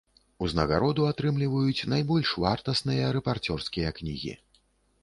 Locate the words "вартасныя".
2.45-3.13